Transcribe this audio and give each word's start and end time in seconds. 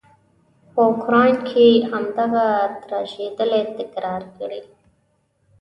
په 0.73 0.79
اوکراین 0.89 1.35
کې 1.49 1.67
همدغه 1.89 2.45
تراژيدي 2.81 3.57
تکرار 3.77 4.21
کړي. 4.37 4.61